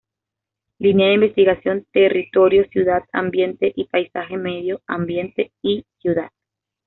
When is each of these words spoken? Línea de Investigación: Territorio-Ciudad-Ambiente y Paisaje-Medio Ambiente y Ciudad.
Línea 0.79 1.09
de 1.09 1.13
Investigación: 1.13 1.85
Territorio-Ciudad-Ambiente 1.91 3.71
y 3.75 3.85
Paisaje-Medio 3.85 4.81
Ambiente 4.87 5.51
y 5.61 5.85
Ciudad. 5.99 6.31